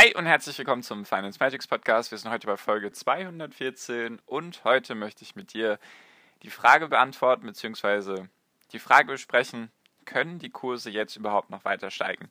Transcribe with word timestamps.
Hi 0.00 0.14
und 0.14 0.26
herzlich 0.26 0.56
willkommen 0.56 0.84
zum 0.84 1.04
Finance 1.04 1.38
Magics 1.40 1.66
Podcast. 1.66 2.12
Wir 2.12 2.18
sind 2.18 2.30
heute 2.30 2.46
bei 2.46 2.56
Folge 2.56 2.92
214 2.92 4.20
und 4.26 4.62
heute 4.62 4.94
möchte 4.94 5.24
ich 5.24 5.34
mit 5.34 5.52
dir 5.54 5.80
die 6.44 6.50
Frage 6.50 6.86
beantworten 6.86 7.46
bzw. 7.46 8.28
die 8.70 8.78
Frage 8.78 9.08
besprechen, 9.10 9.72
können 10.04 10.38
die 10.38 10.50
Kurse 10.50 10.90
jetzt 10.90 11.16
überhaupt 11.16 11.50
noch 11.50 11.64
weiter 11.64 11.90
steigen? 11.90 12.30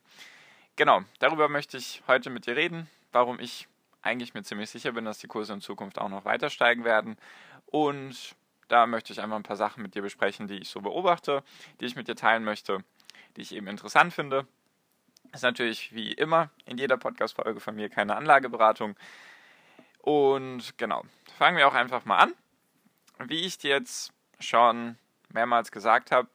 Genau, 0.77 1.02
darüber 1.20 1.49
möchte 1.49 1.75
ich 1.75 2.03
heute 2.08 2.30
mit 2.30 2.45
dir 2.45 2.55
reden, 2.55 2.89
warum 3.11 3.38
ich 3.38 3.67
eigentlich 4.02 4.34
mir 4.34 4.44
ziemlich 4.44 4.70
sicher 4.70 4.94
bin, 4.94 5.03
dass 5.03 5.20
die 5.20 5.27
Kurse 5.27 5.52
in 5.52 5.59
Zukunft 5.59 5.99
auch 5.99 6.08
noch 6.08 6.23
weiter 6.23 6.49
steigen 6.49 6.86
werden 6.86 7.17
und 7.66 8.38
da 8.70 8.88
möchte 8.88 9.11
ich 9.11 9.20
einfach 9.20 9.36
ein 9.36 9.44
paar 9.44 9.58
Sachen 9.58 9.84
mit 9.84 9.94
dir 9.94 10.03
besprechen, 10.03 10.47
die 10.47 10.59
ich 10.59 10.70
so 10.70 10.80
beobachte, 10.80 11.44
die 11.81 11.86
ich 11.86 11.97
mit 11.97 12.08
dir 12.08 12.16
teilen 12.16 12.45
möchte, 12.45 12.86
die 13.36 13.41
ich 13.41 13.53
eben 13.53 13.67
interessant 13.67 14.13
finde 14.13 14.47
ist 15.37 15.43
natürlich 15.43 15.93
wie 15.93 16.13
immer 16.13 16.49
in 16.65 16.77
jeder 16.77 16.97
Podcast-Folge 16.97 17.59
von 17.59 17.75
mir 17.75 17.89
keine 17.89 18.15
Anlageberatung. 18.15 18.95
Und 20.01 20.77
genau, 20.77 21.03
fangen 21.37 21.57
wir 21.57 21.67
auch 21.67 21.73
einfach 21.75 22.05
mal 22.05 22.17
an. 22.17 22.33
Wie 23.19 23.45
ich 23.45 23.57
dir 23.57 23.71
jetzt 23.71 24.11
schon 24.39 24.97
mehrmals 25.29 25.71
gesagt 25.71 26.11
habe, 26.11 26.27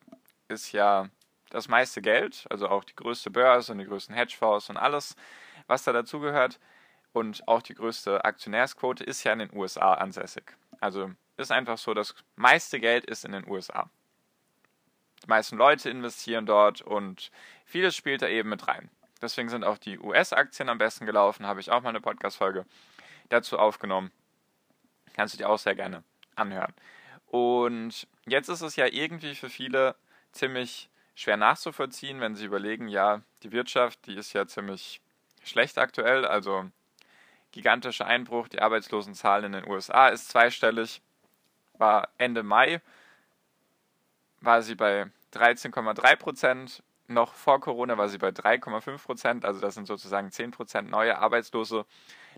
ist 0.49 0.73
ja 0.73 1.09
das 1.51 1.69
meiste 1.69 2.01
Geld, 2.01 2.47
also 2.49 2.69
auch 2.69 2.85
die 2.85 2.95
größte 2.95 3.31
Börse 3.31 3.73
und 3.73 3.79
die 3.79 3.87
größten 3.87 4.15
Hedgefonds 4.15 4.71
und 4.71 4.77
alles, 4.77 5.17
was 5.67 5.83
da 5.83 5.93
dazugehört 5.93 6.61
und 7.13 7.47
auch 7.47 7.63
die 7.63 7.75
größte 7.75 8.25
Aktionärsquote 8.25 9.05
ist 9.05 9.25
ja 9.25 9.33
in 9.33 9.41
den 9.41 9.57
USA 9.57 9.95
ansässig. 9.95 10.57
Also 10.81 11.11
ist 11.37 11.53
einfach 11.53 11.79
so, 11.79 11.93
das 11.93 12.15
meiste 12.37 12.79
Geld 12.79 13.05
ist 13.07 13.25
in 13.25 13.33
den 13.33 13.49
USA. 13.49 13.91
Die 15.23 15.29
meisten 15.29 15.57
Leute 15.57 15.91
investieren 15.91 16.47
dort 16.47 16.81
und 16.81 17.31
vieles 17.65 17.95
spielt 17.95 18.23
da 18.23 18.29
eben 18.29 18.49
mit 18.49 18.67
rein. 18.67 18.91
Deswegen 19.21 19.49
sind 19.49 19.65
auch 19.65 19.79
die 19.79 19.99
US-Aktien 19.99 20.69
am 20.69 20.79
besten 20.79 21.07
gelaufen, 21.07 21.47
habe 21.47 21.61
ich 21.61 21.71
auch 21.71 21.83
mal 21.83 21.91
eine 21.91 22.01
Podcast-Folge 22.01 22.67
dazu 23.29 23.59
aufgenommen. 23.59 24.11
Kannst 25.15 25.35
du 25.35 25.39
dir 25.39 25.49
auch 25.49 25.59
sehr 25.59 25.77
gerne 25.77 26.03
anhören. 26.35 26.75
Und 27.27 28.07
jetzt 28.27 28.49
ist 28.49 28.63
es 28.63 28.77
ja 28.77 28.87
irgendwie 28.87 29.35
für 29.35 29.49
viele 29.49 29.95
ziemlich 30.33 30.91
schwer 31.15 31.37
nachzuvollziehen, 31.37 32.21
wenn 32.21 32.35
sie 32.35 32.47
überlegen, 32.47 32.89
ja, 32.89 33.23
die 33.43 33.53
Wirtschaft, 33.53 34.07
die 34.07 34.17
ist 34.17 34.33
ja 34.33 34.47
ziemlich 34.47 35.01
schlecht 35.45 35.79
aktuell, 35.79 36.25
also 36.25 36.71
gigantischer 37.53 38.07
Einbruch, 38.07 38.49
die 38.49 38.61
Arbeitslosenzahl 38.61 39.45
in 39.45 39.53
den 39.53 39.69
USA 39.69 40.09
ist 40.09 40.29
zweistellig, 40.29 41.01
war 41.79 42.09
Ende 42.19 42.43
Mai 42.43 42.81
war 44.43 44.63
sie 44.63 44.75
bei 44.75 45.07
13,3 45.33 46.17
Prozent. 46.17 46.83
Noch 47.09 47.35
vor 47.35 47.61
Corona 47.61 47.99
war 47.99 48.09
sie 48.09 48.19
bei 48.19 48.29
3,5 48.29 49.05
Prozent. 49.05 49.45
Also 49.45 49.61
das 49.61 49.75
sind 49.75 49.87
sozusagen 49.87 50.31
10 50.31 50.51
Prozent 50.51 50.91
neue 50.91 51.19
Arbeitslose 51.19 51.85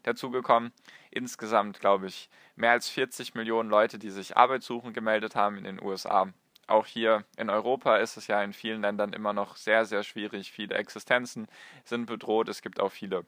dazugekommen. 0.02 0.72
Insgesamt, 1.10 1.80
glaube 1.80 2.06
ich, 2.06 2.28
mehr 2.56 2.72
als 2.72 2.88
40 2.88 3.34
Millionen 3.34 3.70
Leute, 3.70 3.98
die 3.98 4.10
sich 4.10 4.36
Arbeit 4.36 4.62
suchen, 4.62 4.92
gemeldet 4.92 5.34
haben 5.34 5.56
in 5.58 5.64
den 5.64 5.82
USA. 5.82 6.28
Auch 6.66 6.86
hier 6.86 7.24
in 7.36 7.50
Europa 7.50 7.96
ist 7.96 8.16
es 8.16 8.26
ja 8.26 8.42
in 8.42 8.52
vielen 8.52 8.80
Ländern 8.80 9.12
immer 9.12 9.32
noch 9.32 9.56
sehr, 9.56 9.84
sehr 9.84 10.02
schwierig. 10.02 10.50
Viele 10.50 10.76
Existenzen 10.76 11.46
sind 11.84 12.06
bedroht. 12.06 12.48
Es 12.48 12.62
gibt 12.62 12.80
auch 12.80 12.92
viele 12.92 13.24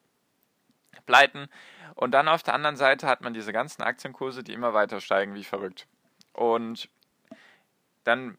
Pleiten. 1.04 1.48
Und 1.94 2.12
dann 2.12 2.28
auf 2.28 2.42
der 2.42 2.54
anderen 2.54 2.76
Seite 2.76 3.06
hat 3.06 3.20
man 3.20 3.34
diese 3.34 3.52
ganzen 3.52 3.82
Aktienkurse, 3.82 4.42
die 4.42 4.52
immer 4.52 4.74
weiter 4.74 5.00
steigen 5.00 5.34
wie 5.34 5.44
verrückt. 5.44 5.86
Und 6.32 6.88
dann 8.04 8.38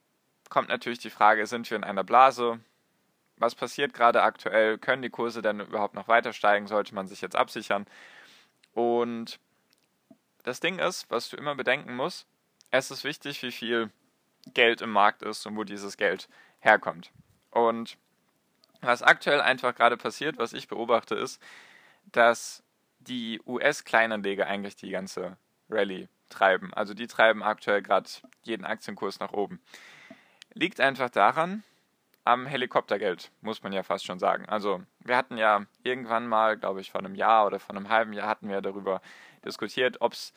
kommt 0.49 0.69
natürlich 0.69 0.99
die 0.99 1.09
Frage, 1.09 1.45
sind 1.47 1.69
wir 1.69 1.77
in 1.77 1.83
einer 1.83 2.03
Blase? 2.03 2.59
Was 3.37 3.55
passiert 3.55 3.93
gerade 3.93 4.23
aktuell? 4.23 4.77
Können 4.77 5.01
die 5.01 5.09
Kurse 5.09 5.41
denn 5.41 5.59
überhaupt 5.59 5.93
noch 5.93 6.07
weiter 6.07 6.33
steigen? 6.33 6.67
Sollte 6.67 6.95
man 6.95 7.07
sich 7.07 7.21
jetzt 7.21 7.35
absichern? 7.35 7.85
Und 8.73 9.39
das 10.43 10.59
Ding 10.59 10.79
ist, 10.79 11.09
was 11.09 11.29
du 11.29 11.37
immer 11.37 11.55
bedenken 11.55 11.95
musst, 11.95 12.25
es 12.71 12.91
ist 12.91 13.03
wichtig, 13.03 13.43
wie 13.43 13.51
viel 13.51 13.91
Geld 14.53 14.81
im 14.81 14.91
Markt 14.91 15.21
ist 15.21 15.45
und 15.45 15.55
wo 15.55 15.63
dieses 15.63 15.97
Geld 15.97 16.29
herkommt. 16.59 17.11
Und 17.51 17.97
was 18.81 19.01
aktuell 19.01 19.41
einfach 19.41 19.75
gerade 19.75 19.97
passiert, 19.97 20.37
was 20.37 20.53
ich 20.53 20.67
beobachte, 20.67 21.15
ist, 21.15 21.41
dass 22.11 22.63
die 22.99 23.41
US-Kleinanleger 23.45 24.47
eigentlich 24.47 24.75
die 24.75 24.89
ganze 24.89 25.37
Rallye 25.69 26.07
treiben. 26.29 26.73
Also 26.73 26.93
die 26.93 27.07
treiben 27.07 27.43
aktuell 27.43 27.81
gerade 27.81 28.09
jeden 28.43 28.65
Aktienkurs 28.65 29.19
nach 29.19 29.33
oben 29.33 29.61
liegt 30.57 30.79
einfach 30.79 31.09
daran, 31.09 31.63
am 32.27 32.45
Helikoptergeld, 32.45 33.31
muss 33.41 33.63
man 33.63 33.71
ja 33.71 33.83
fast 33.83 34.05
schon 34.05 34.19
sagen. 34.19 34.45
Also 34.49 34.83
wir 34.99 35.15
hatten 35.15 35.37
ja 35.37 35.65
irgendwann 35.83 36.27
mal, 36.27 36.57
glaube 36.57 36.81
ich, 36.81 36.91
vor 36.91 36.99
einem 36.99 37.15
Jahr 37.15 37.45
oder 37.47 37.59
vor 37.59 37.75
einem 37.75 37.87
halben 37.87 38.11
Jahr 38.11 38.27
hatten 38.27 38.49
wir 38.49 38.59
darüber 38.61 39.01
diskutiert, 39.45 40.01
ob 40.01 40.11
es 40.11 40.33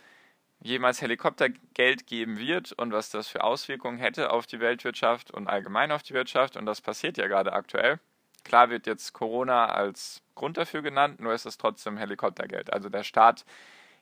jemals 0.61 1.03
Helikoptergeld 1.03 2.07
geben 2.07 2.39
wird 2.39 2.73
und 2.73 2.93
was 2.93 3.11
das 3.11 3.27
für 3.27 3.43
Auswirkungen 3.43 3.99
hätte 3.99 4.31
auf 4.31 4.47
die 4.47 4.61
Weltwirtschaft 4.61 5.33
und 5.33 5.49
allgemein 5.49 5.91
auf 5.91 6.03
die 6.05 6.15
Wirtschaft. 6.15 6.57
Und 6.57 6.67
das 6.67 6.81
passiert 6.81 7.17
ja 7.17 7.27
gerade 7.27 7.53
aktuell. 7.53 7.99
Klar 8.45 8.71
wird 8.71 8.87
jetzt 8.87 9.13
Corona 9.13 9.67
als 9.67 10.23
Grund 10.37 10.59
dafür 10.59 10.83
genannt, 10.83 11.19
nur 11.19 11.35
ist 11.35 11.45
es 11.45 11.59
trotzdem 11.59 11.97
Helikoptergeld. 11.97 12.73
Also 12.73 12.89
der 12.89 13.03
Staat 13.03 13.45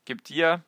gibt 0.05 0.29
dir 0.29 0.63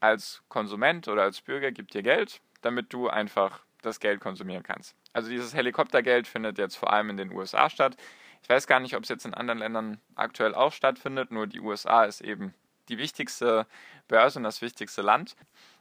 als 0.00 0.42
Konsument 0.48 1.08
oder 1.08 1.22
als 1.22 1.42
Bürger 1.42 1.72
gibt 1.72 1.92
dir 1.94 2.02
Geld, 2.02 2.40
damit 2.62 2.92
du 2.92 3.08
einfach 3.08 3.60
das 3.82 4.00
Geld 4.00 4.20
konsumieren 4.20 4.62
kannst. 4.62 4.94
Also 5.12 5.30
dieses 5.30 5.54
Helikoptergeld 5.54 6.26
findet 6.26 6.58
jetzt 6.58 6.76
vor 6.76 6.92
allem 6.92 7.10
in 7.10 7.16
den 7.16 7.32
USA 7.32 7.70
statt. 7.70 7.96
Ich 8.42 8.48
weiß 8.48 8.66
gar 8.66 8.80
nicht, 8.80 8.96
ob 8.96 9.02
es 9.02 9.08
jetzt 9.08 9.26
in 9.26 9.34
anderen 9.34 9.58
Ländern 9.58 10.00
aktuell 10.14 10.54
auch 10.54 10.72
stattfindet, 10.72 11.30
nur 11.30 11.46
die 11.46 11.60
USA 11.60 12.04
ist 12.04 12.20
eben 12.20 12.54
die 12.88 12.98
wichtigste 12.98 13.66
Börse 14.06 14.38
und 14.38 14.44
das 14.44 14.62
wichtigste 14.62 15.02
Land, 15.02 15.36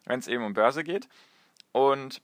wenn 0.05 0.19
es 0.19 0.27
eben 0.27 0.43
um 0.43 0.53
Börse 0.53 0.83
geht. 0.83 1.07
Und 1.71 2.21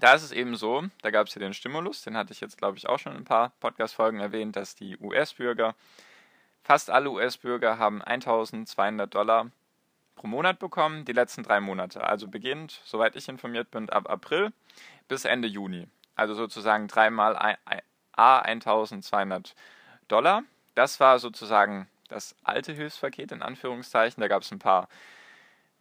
da 0.00 0.14
ist 0.14 0.22
es 0.22 0.32
eben 0.32 0.54
so, 0.56 0.84
da 1.00 1.10
gab 1.10 1.26
es 1.26 1.32
hier 1.32 1.40
den 1.40 1.54
Stimulus, 1.54 2.02
den 2.02 2.16
hatte 2.16 2.32
ich 2.32 2.40
jetzt, 2.40 2.58
glaube 2.58 2.76
ich, 2.76 2.88
auch 2.88 2.98
schon 2.98 3.12
in 3.12 3.18
ein 3.18 3.24
paar 3.24 3.52
Podcast-Folgen 3.60 4.20
erwähnt, 4.20 4.56
dass 4.56 4.74
die 4.74 4.98
US-Bürger, 4.98 5.74
fast 6.62 6.90
alle 6.90 7.10
US-Bürger 7.10 7.78
haben 7.78 8.02
1200 8.02 9.14
Dollar 9.14 9.50
pro 10.18 10.26
Monat 10.26 10.58
bekommen, 10.58 11.04
die 11.04 11.12
letzten 11.12 11.44
drei 11.44 11.60
Monate. 11.60 12.02
Also 12.02 12.26
beginnt, 12.26 12.82
soweit 12.84 13.14
ich 13.14 13.28
informiert 13.28 13.70
bin, 13.70 13.88
ab 13.88 14.10
April 14.10 14.52
bis 15.06 15.24
Ende 15.24 15.46
Juni. 15.46 15.86
Also 16.16 16.34
sozusagen 16.34 16.88
dreimal 16.88 17.36
A 18.12 18.38
1200 18.40 19.54
Dollar. 20.08 20.42
Das 20.74 20.98
war 20.98 21.20
sozusagen 21.20 21.88
das 22.08 22.34
alte 22.42 22.72
Hilfspaket 22.72 23.30
in 23.30 23.42
Anführungszeichen. 23.42 24.20
Da 24.20 24.26
gab 24.26 24.42
es 24.42 24.50
ein 24.50 24.58
paar, 24.58 24.88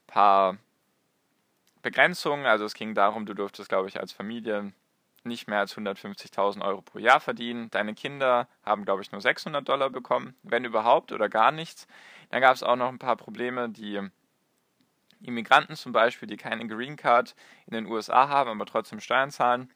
paar 0.06 0.58
Begrenzungen. 1.82 2.46
Also 2.46 2.66
es 2.66 2.76
ging 2.76 2.94
darum, 2.94 3.26
du 3.26 3.34
durftest, 3.34 3.70
glaube 3.70 3.88
ich, 3.88 4.00
als 4.00 4.12
Familie 4.12 4.72
nicht 5.24 5.48
mehr 5.48 5.60
als 5.60 5.76
150.000 5.76 6.64
Euro 6.64 6.82
pro 6.82 7.00
Jahr 7.00 7.20
verdienen. 7.20 7.72
Deine 7.72 7.96
Kinder 7.96 8.48
haben, 8.64 8.86
glaube 8.86 9.02
ich, 9.02 9.12
nur 9.12 9.22
600 9.22 9.68
Dollar 9.68 9.90
bekommen, 9.90 10.36
wenn 10.44 10.64
überhaupt 10.64 11.12
oder 11.12 11.28
gar 11.28 11.52
nichts. 11.52 11.88
Dann 12.30 12.42
gab 12.42 12.56
es 12.56 12.62
auch 12.62 12.76
noch 12.76 12.90
ein 12.90 13.00
paar 13.00 13.16
Probleme, 13.16 13.70
die 13.70 14.00
Immigranten 15.22 15.76
zum 15.76 15.92
Beispiel, 15.92 16.28
die 16.28 16.38
keine 16.38 16.68
Green 16.68 16.96
Card 16.96 17.36
in 17.66 17.74
den 17.74 17.86
USA 17.86 18.30
haben, 18.30 18.50
aber 18.50 18.66
trotzdem 18.66 19.00
Steuern 19.00 19.32
zahlen, 19.32 19.72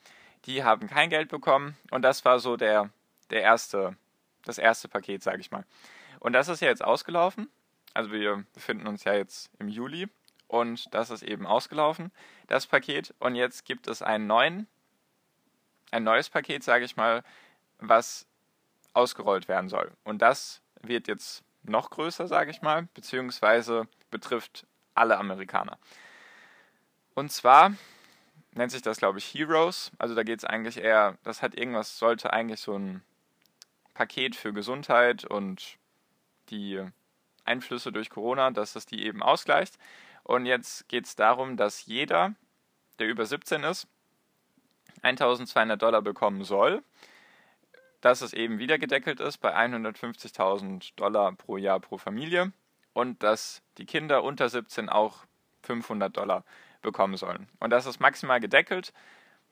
die 0.45 0.63
haben 0.63 0.87
kein 0.87 1.09
Geld 1.09 1.29
bekommen. 1.29 1.75
Und 1.91 2.01
das 2.03 2.25
war 2.25 2.39
so 2.39 2.57
der, 2.57 2.89
der 3.29 3.41
erste, 3.41 3.95
das 4.43 4.57
erste 4.57 4.87
Paket, 4.87 5.23
sage 5.23 5.39
ich 5.39 5.51
mal. 5.51 5.65
Und 6.19 6.33
das 6.33 6.47
ist 6.47 6.61
ja 6.61 6.67
jetzt 6.67 6.83
ausgelaufen. 6.83 7.49
Also 7.93 8.11
wir 8.11 8.45
befinden 8.53 8.87
uns 8.87 9.03
ja 9.03 9.13
jetzt 9.13 9.49
im 9.59 9.67
Juli 9.67 10.07
und 10.47 10.93
das 10.93 11.09
ist 11.09 11.23
eben 11.23 11.45
ausgelaufen, 11.45 12.11
das 12.47 12.67
Paket. 12.67 13.13
Und 13.19 13.35
jetzt 13.35 13.65
gibt 13.65 13.87
es 13.87 14.01
einen 14.01 14.27
neuen, 14.27 14.67
ein 15.91 16.03
neues 16.03 16.29
Paket, 16.29 16.63
sage 16.63 16.85
ich 16.85 16.95
mal, 16.95 17.23
was 17.79 18.27
ausgerollt 18.93 19.47
werden 19.47 19.69
soll. 19.69 19.91
Und 20.03 20.21
das 20.21 20.61
wird 20.81 21.07
jetzt 21.07 21.43
noch 21.63 21.89
größer, 21.89 22.27
sage 22.27 22.51
ich 22.51 22.61
mal, 22.61 22.87
beziehungsweise 22.93 23.87
betrifft 24.09 24.65
alle 24.95 25.17
Amerikaner. 25.17 25.77
Und 27.13 27.31
zwar 27.31 27.73
nennt 28.53 28.71
sich 28.71 28.81
das, 28.81 28.97
glaube 28.97 29.19
ich, 29.19 29.33
Heroes. 29.33 29.91
Also 29.97 30.15
da 30.15 30.23
geht 30.23 30.39
es 30.39 30.45
eigentlich 30.45 30.77
eher, 30.77 31.17
das 31.23 31.41
hat 31.41 31.55
irgendwas, 31.55 31.97
sollte 31.97 32.33
eigentlich 32.33 32.59
so 32.59 32.77
ein 32.77 33.01
Paket 33.93 34.35
für 34.35 34.53
Gesundheit 34.53 35.25
und 35.25 35.77
die 36.49 36.81
Einflüsse 37.45 37.91
durch 37.91 38.09
Corona, 38.09 38.51
dass 38.51 38.75
es 38.75 38.85
die 38.85 39.05
eben 39.05 39.23
ausgleicht. 39.23 39.77
Und 40.23 40.45
jetzt 40.45 40.87
geht 40.87 41.05
es 41.05 41.15
darum, 41.15 41.57
dass 41.57 41.85
jeder, 41.85 42.35
der 42.99 43.07
über 43.07 43.25
17 43.25 43.63
ist, 43.63 43.87
1200 45.01 45.81
Dollar 45.81 46.01
bekommen 46.01 46.43
soll, 46.43 46.83
dass 48.01 48.21
es 48.21 48.33
eben 48.33 48.59
wieder 48.59 48.77
gedeckelt 48.77 49.19
ist 49.19 49.37
bei 49.37 49.55
150.000 49.55 50.95
Dollar 50.95 51.31
pro 51.33 51.57
Jahr 51.57 51.79
pro 51.79 51.97
Familie 51.97 52.51
und 52.93 53.23
dass 53.23 53.61
die 53.77 53.85
Kinder 53.85 54.23
unter 54.23 54.49
17 54.49 54.89
auch 54.89 55.25
500 55.63 56.15
Dollar 56.15 56.43
bekommen 56.81 57.17
sollen. 57.17 57.47
Und 57.59 57.69
das 57.69 57.85
ist 57.85 57.99
maximal 57.99 58.39
gedeckelt 58.39 58.93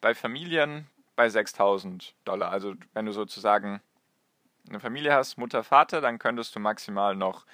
bei 0.01 0.15
Familien 0.15 0.87
bei 1.15 1.27
6.000 1.27 2.13
Dollar. 2.25 2.51
Also 2.51 2.75
wenn 2.93 3.05
du 3.05 3.11
sozusagen 3.11 3.81
eine 4.69 4.79
Familie 4.79 5.13
hast, 5.13 5.37
Mutter, 5.37 5.63
Vater, 5.63 6.01
dann 6.01 6.19
könntest 6.19 6.55
du 6.55 6.59
maximal 6.59 7.15
noch 7.15 7.45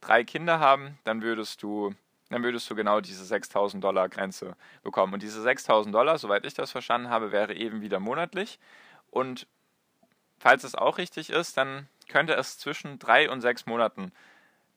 drei 0.00 0.24
Kinder 0.24 0.60
haben, 0.60 0.98
dann 1.04 1.22
würdest 1.22 1.62
du, 1.62 1.94
dann 2.30 2.42
würdest 2.42 2.68
du 2.68 2.74
genau 2.74 3.00
diese 3.00 3.24
6000 3.24 3.82
Dollar 3.82 4.08
Grenze 4.08 4.56
bekommen. 4.82 5.14
Und 5.14 5.22
diese 5.22 5.40
6000 5.40 5.94
Dollar, 5.94 6.18
soweit 6.18 6.44
ich 6.44 6.54
das 6.54 6.70
verstanden 6.70 7.08
habe, 7.08 7.32
wäre 7.32 7.54
eben 7.54 7.80
wieder 7.80 8.00
monatlich. 8.00 8.58
Und 9.10 9.46
falls 10.38 10.64
es 10.64 10.74
auch 10.74 10.98
richtig 10.98 11.30
ist, 11.30 11.56
dann 11.56 11.88
könnte 12.08 12.34
es 12.34 12.58
zwischen 12.58 12.98
drei 12.98 13.30
und 13.30 13.40
sechs 13.40 13.66
Monaten 13.66 14.12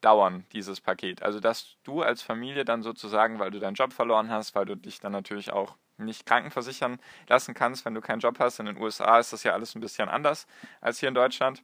dauern, 0.01 0.45
dieses 0.53 0.81
Paket. 0.81 1.23
Also 1.23 1.39
dass 1.39 1.75
du 1.83 2.01
als 2.01 2.21
Familie 2.21 2.65
dann 2.65 2.83
sozusagen, 2.83 3.39
weil 3.39 3.51
du 3.51 3.59
deinen 3.59 3.75
Job 3.75 3.93
verloren 3.93 4.29
hast, 4.29 4.55
weil 4.55 4.65
du 4.65 4.75
dich 4.75 4.99
dann 4.99 5.11
natürlich 5.11 5.51
auch 5.51 5.75
nicht 5.97 6.25
krankenversichern 6.25 6.99
lassen 7.27 7.53
kannst, 7.53 7.85
wenn 7.85 7.95
du 7.95 8.01
keinen 8.01 8.19
Job 8.19 8.37
hast. 8.39 8.59
In 8.59 8.67
den 8.67 8.77
USA 8.77 9.19
ist 9.19 9.33
das 9.33 9.43
ja 9.43 9.53
alles 9.53 9.75
ein 9.75 9.81
bisschen 9.81 10.09
anders 10.09 10.47
als 10.81 10.99
hier 10.99 11.09
in 11.09 11.15
Deutschland 11.15 11.63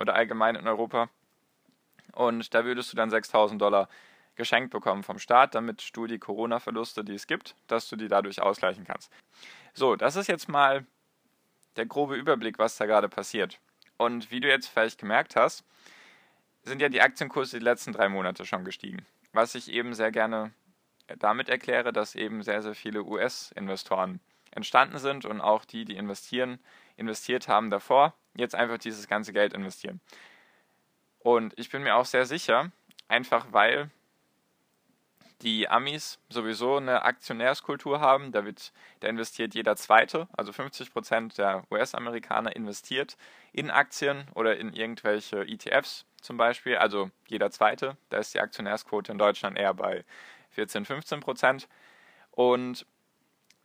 oder 0.00 0.14
allgemein 0.14 0.56
in 0.56 0.66
Europa. 0.66 1.08
Und 2.12 2.52
da 2.54 2.64
würdest 2.64 2.92
du 2.92 2.96
dann 2.96 3.10
6000 3.10 3.60
Dollar 3.60 3.88
geschenkt 4.34 4.70
bekommen 4.70 5.02
vom 5.02 5.18
Staat, 5.18 5.54
damit 5.54 5.96
du 5.96 6.06
die 6.06 6.18
Corona-Verluste, 6.18 7.04
die 7.04 7.14
es 7.14 7.26
gibt, 7.26 7.54
dass 7.66 7.88
du 7.88 7.96
die 7.96 8.08
dadurch 8.08 8.40
ausgleichen 8.40 8.84
kannst. 8.84 9.12
So, 9.74 9.96
das 9.96 10.16
ist 10.16 10.28
jetzt 10.28 10.48
mal 10.48 10.86
der 11.76 11.86
grobe 11.86 12.16
Überblick, 12.16 12.58
was 12.58 12.76
da 12.76 12.86
gerade 12.86 13.08
passiert. 13.08 13.60
Und 13.96 14.30
wie 14.30 14.40
du 14.40 14.48
jetzt 14.48 14.68
vielleicht 14.68 14.98
gemerkt 14.98 15.36
hast, 15.36 15.64
sind 16.68 16.80
ja 16.80 16.88
die 16.88 17.02
Aktienkurse 17.02 17.58
die 17.58 17.64
letzten 17.64 17.92
drei 17.92 18.08
Monate 18.08 18.46
schon 18.46 18.64
gestiegen. 18.64 19.04
Was 19.32 19.54
ich 19.54 19.70
eben 19.70 19.94
sehr 19.94 20.12
gerne 20.12 20.52
damit 21.18 21.48
erkläre, 21.48 21.92
dass 21.92 22.14
eben 22.14 22.42
sehr, 22.42 22.62
sehr 22.62 22.74
viele 22.74 23.02
US-Investoren 23.02 24.20
entstanden 24.50 24.98
sind 24.98 25.24
und 25.24 25.40
auch 25.40 25.64
die, 25.64 25.84
die 25.84 25.96
investieren, 25.96 26.58
investiert 26.96 27.48
haben 27.48 27.70
davor, 27.70 28.14
jetzt 28.34 28.54
einfach 28.54 28.78
dieses 28.78 29.08
ganze 29.08 29.32
Geld 29.32 29.52
investieren. 29.52 30.00
Und 31.18 31.58
ich 31.58 31.70
bin 31.70 31.82
mir 31.82 31.96
auch 31.96 32.04
sehr 32.04 32.26
sicher, 32.26 32.70
einfach 33.08 33.46
weil 33.52 33.90
die 35.42 35.68
Amis 35.68 36.18
sowieso 36.28 36.76
eine 36.76 37.02
Aktionärskultur 37.02 38.00
haben. 38.00 38.32
Da, 38.32 38.44
wird, 38.44 38.72
da 39.00 39.08
investiert 39.08 39.54
jeder 39.54 39.76
Zweite, 39.76 40.28
also 40.36 40.52
50 40.52 40.92
Prozent 40.92 41.38
der 41.38 41.64
US-Amerikaner 41.70 42.54
investiert 42.56 43.16
in 43.52 43.70
Aktien 43.70 44.26
oder 44.34 44.56
in 44.56 44.72
irgendwelche 44.72 45.46
ETFs 45.46 46.06
zum 46.20 46.36
Beispiel. 46.36 46.76
Also 46.76 47.10
jeder 47.28 47.50
Zweite. 47.50 47.96
Da 48.08 48.18
ist 48.18 48.34
die 48.34 48.40
Aktionärsquote 48.40 49.12
in 49.12 49.18
Deutschland 49.18 49.56
eher 49.56 49.74
bei 49.74 50.04
14, 50.50 50.84
15 50.84 51.20
Prozent. 51.20 51.68
Und 52.32 52.84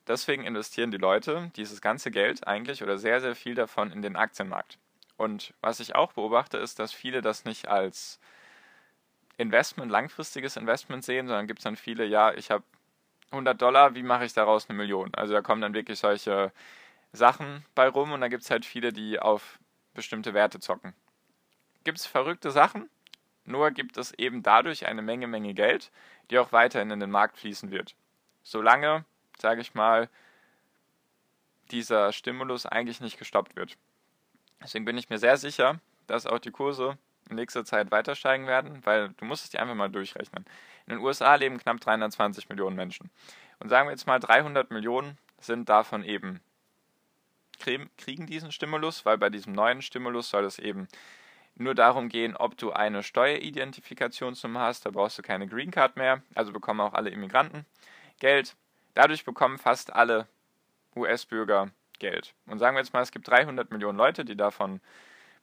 deswegen 0.07 0.45
investieren 0.45 0.91
die 0.91 0.97
Leute 0.97 1.51
dieses 1.55 1.81
ganze 1.81 2.11
Geld 2.11 2.45
eigentlich 2.47 2.83
oder 2.83 2.97
sehr, 2.97 3.19
sehr 3.19 3.35
viel 3.35 3.55
davon 3.55 3.91
in 3.91 4.01
den 4.01 4.15
Aktienmarkt. 4.15 4.77
Und 5.17 5.53
was 5.61 5.79
ich 5.79 5.95
auch 5.95 6.13
beobachte, 6.13 6.57
ist, 6.57 6.79
dass 6.79 6.91
viele 6.91 7.21
das 7.21 7.45
nicht 7.45 7.67
als 7.67 8.19
Investment, 9.37 9.91
langfristiges 9.91 10.57
Investment 10.57 11.03
sehen, 11.03 11.27
sondern 11.27 11.47
gibt 11.47 11.59
es 11.59 11.63
dann 11.63 11.75
viele, 11.75 12.05
ja, 12.05 12.33
ich 12.33 12.51
habe 12.51 12.63
100 13.31 13.59
Dollar, 13.59 13.95
wie 13.95 14.03
mache 14.03 14.25
ich 14.25 14.33
daraus 14.33 14.69
eine 14.69 14.77
Million? 14.77 15.13
Also 15.15 15.33
da 15.33 15.41
kommen 15.41 15.61
dann 15.61 15.73
wirklich 15.73 15.99
solche 15.99 16.51
Sachen 17.11 17.65
bei 17.75 17.87
rum 17.87 18.11
und 18.11 18.21
da 18.21 18.27
gibt 18.27 18.43
es 18.43 18.51
halt 18.51 18.65
viele, 18.65 18.93
die 18.93 19.19
auf 19.19 19.59
bestimmte 19.93 20.33
Werte 20.33 20.59
zocken. 20.59 20.93
Gibt 21.83 21.97
es 21.97 22.05
verrückte 22.05 22.51
Sachen, 22.51 22.89
nur 23.45 23.71
gibt 23.71 23.97
es 23.97 24.13
eben 24.13 24.43
dadurch 24.43 24.85
eine 24.85 25.01
Menge, 25.01 25.27
Menge 25.27 25.53
Geld, 25.53 25.91
die 26.29 26.39
auch 26.39 26.51
weiterhin 26.51 26.91
in 26.91 26.99
den 26.99 27.11
Markt 27.11 27.37
fließen 27.37 27.71
wird. 27.71 27.95
Solange, 28.43 29.05
sage 29.37 29.61
ich 29.61 29.73
mal, 29.73 30.09
dieser 31.71 32.11
Stimulus 32.13 32.65
eigentlich 32.65 33.01
nicht 33.01 33.17
gestoppt 33.17 33.55
wird. 33.55 33.77
Deswegen 34.61 34.85
bin 34.85 34.97
ich 34.97 35.09
mir 35.09 35.17
sehr 35.17 35.37
sicher, 35.37 35.79
dass 36.07 36.25
auch 36.25 36.39
die 36.39 36.51
Kurse 36.51 36.97
in 37.33 37.37
nächster 37.37 37.65
Zeit 37.65 37.91
weiter 37.91 38.15
steigen 38.15 38.47
werden, 38.47 38.85
weil 38.85 39.09
du 39.09 39.25
musst 39.25 39.43
es 39.43 39.49
dir 39.49 39.61
einfach 39.61 39.75
mal 39.75 39.89
durchrechnen. 39.89 40.45
In 40.87 40.95
den 40.95 40.99
USA 40.99 41.35
leben 41.35 41.57
knapp 41.57 41.79
320 41.79 42.49
Millionen 42.49 42.75
Menschen. 42.75 43.09
Und 43.59 43.69
sagen 43.69 43.87
wir 43.87 43.91
jetzt 43.91 44.07
mal, 44.07 44.19
300 44.19 44.71
Millionen 44.71 45.17
sind 45.39 45.69
davon 45.69 46.03
eben 46.03 46.41
kriegen 47.97 48.27
diesen 48.27 48.51
Stimulus, 48.51 49.05
weil 49.05 49.17
bei 49.17 49.29
diesem 49.29 49.53
neuen 49.53 49.81
Stimulus 49.81 50.29
soll 50.29 50.43
es 50.43 50.59
eben 50.59 50.87
nur 51.55 51.75
darum 51.75 52.09
gehen, 52.09 52.35
ob 52.35 52.57
du 52.57 52.71
eine 52.71 53.03
Steueridentifikationsnummer 53.03 54.61
hast. 54.61 54.85
Da 54.85 54.89
brauchst 54.89 55.17
du 55.17 55.21
keine 55.21 55.47
Green 55.47 55.71
Card 55.71 55.97
mehr. 55.97 56.21
Also 56.35 56.51
bekommen 56.51 56.81
auch 56.81 56.93
alle 56.93 57.09
Immigranten 57.09 57.65
Geld. 58.19 58.55
Dadurch 58.95 59.23
bekommen 59.23 59.57
fast 59.57 59.93
alle 59.93 60.27
US-Bürger 60.95 61.69
Geld. 61.99 62.33
Und 62.47 62.59
sagen 62.59 62.75
wir 62.75 62.81
jetzt 62.81 62.93
mal, 62.93 63.01
es 63.01 63.11
gibt 63.11 63.27
300 63.27 63.71
Millionen 63.71 63.97
Leute, 63.97 64.25
die 64.25 64.35
davon 64.35 64.81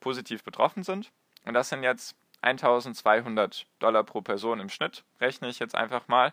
positiv 0.01 0.43
betroffen 0.43 0.83
sind. 0.83 1.11
Und 1.45 1.55
das 1.55 1.69
sind 1.69 1.83
jetzt 1.83 2.17
1200 2.43 3.67
Dollar 3.79 4.05
pro 4.05 4.21
Person 4.21 4.61
im 4.61 4.69
Schnitt, 4.69 5.05
rechne 5.21 5.49
ich 5.49 5.59
jetzt 5.59 5.75
einfach 5.75 6.09
mal. 6.09 6.33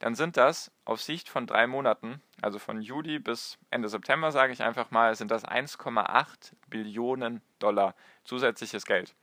Dann 0.00 0.14
sind 0.14 0.36
das 0.36 0.72
auf 0.84 1.00
Sicht 1.00 1.28
von 1.28 1.46
drei 1.46 1.66
Monaten, 1.66 2.20
also 2.42 2.58
von 2.58 2.82
Juli 2.82 3.18
bis 3.18 3.58
Ende 3.70 3.88
September, 3.88 4.32
sage 4.32 4.52
ich 4.52 4.62
einfach 4.62 4.90
mal, 4.90 5.14
sind 5.14 5.30
das 5.30 5.44
1,8 5.44 6.52
Billionen 6.68 7.40
Dollar 7.58 7.94
zusätzliches 8.24 8.84
Geld. 8.86 9.14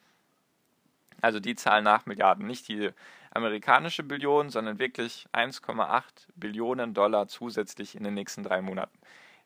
Also 1.22 1.39
die 1.39 1.56
Zahl 1.56 1.81
nach 1.81 2.06
Milliarden, 2.06 2.48
nicht 2.48 2.68
die 2.68 2.92
amerikanische 3.31 4.04
Billion, 4.04 4.50
sondern 4.50 4.80
wirklich 4.80 5.28
1,8 5.33 6.04
Billionen 6.36 6.94
Dollar 6.94 7.28
zusätzlich 7.28 7.95
in 7.95 8.04
den 8.04 8.13
nächsten 8.13 8.44
drei 8.44 8.62
Monaten. 8.62 8.98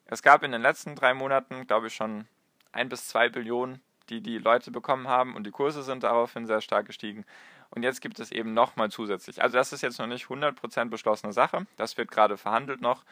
Es 0.06 0.22
gab 0.22 0.44
in 0.44 0.52
den 0.52 0.62
letzten 0.62 0.96
drei 0.96 1.14
Monaten, 1.14 1.68
glaube 1.68 1.88
ich, 1.88 1.96
schon 1.96 2.28
ein 2.72 2.90
bis 2.90 3.08
zwei 3.08 3.30
Billionen, 3.30 3.82
die 4.10 4.22
die 4.22 4.38
Leute 4.38 4.72
bekommen 4.72 5.08
haben 5.08 5.36
und 5.36 5.46
die 5.46 5.52
Kurse 5.52 5.84
sind 5.84 6.04
daraufhin 6.04 6.46
sehr 6.46 6.62
stark 6.62 6.86
gestiegen. 6.86 7.26
Und 7.70 7.84
jetzt 7.84 8.02
gibt 8.02 8.20
es 8.20 8.32
eben 8.32 8.54
nochmal 8.54 8.90
zusätzlich. 8.90 9.42
Also 9.42 9.58
das 9.58 9.74
ist 9.74 9.82
jetzt 9.82 10.00
noch 10.00 10.08
nicht 10.08 10.26
100% 10.26 10.86
beschlossene 10.90 11.34
Sache. 11.34 11.66
Das 11.78 11.98
wird 11.98 12.12
gerade 12.12 12.38
verhandelt 12.38 12.82
noch. 12.82 13.04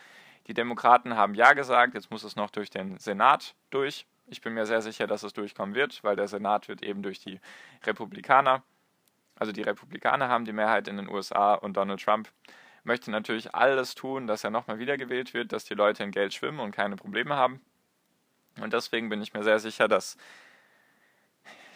Die 0.47 0.53
Demokraten 0.53 1.15
haben 1.15 1.35
Ja 1.35 1.53
gesagt, 1.53 1.95
jetzt 1.95 2.11
muss 2.11 2.23
es 2.23 2.35
noch 2.35 2.49
durch 2.49 2.69
den 2.69 2.97
Senat 2.97 3.55
durch. 3.69 4.05
Ich 4.27 4.41
bin 4.41 4.53
mir 4.53 4.65
sehr 4.65 4.81
sicher, 4.81 5.07
dass 5.07 5.23
es 5.23 5.33
durchkommen 5.33 5.75
wird, 5.75 6.03
weil 6.03 6.15
der 6.15 6.27
Senat 6.27 6.67
wird 6.67 6.83
eben 6.83 7.01
durch 7.01 7.19
die 7.19 7.39
Republikaner, 7.85 8.63
also 9.35 9.51
die 9.51 9.63
Republikaner 9.63 10.29
haben 10.29 10.45
die 10.45 10.53
Mehrheit 10.53 10.87
in 10.87 10.97
den 10.97 11.09
USA 11.09 11.55
und 11.55 11.75
Donald 11.75 12.01
Trump 12.01 12.29
möchte 12.83 13.11
natürlich 13.11 13.55
alles 13.55 13.95
tun, 13.95 14.27
dass 14.27 14.43
er 14.43 14.49
nochmal 14.49 14.79
wiedergewählt 14.79 15.33
wird, 15.33 15.51
dass 15.53 15.65
die 15.65 15.73
Leute 15.73 16.03
in 16.03 16.11
Geld 16.11 16.33
schwimmen 16.33 16.59
und 16.59 16.71
keine 16.71 16.95
Probleme 16.95 17.35
haben. 17.35 17.61
Und 18.59 18.73
deswegen 18.73 19.09
bin 19.09 19.21
ich 19.21 19.33
mir 19.33 19.43
sehr 19.43 19.59
sicher, 19.59 19.87
dass, 19.87 20.17